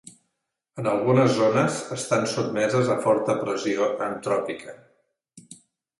[0.83, 4.77] En algunes zones estan sotmeses a forta pressió antròpica.